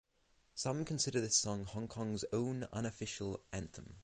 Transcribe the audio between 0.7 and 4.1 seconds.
consider this song Hong Kong's own unofficial anthem.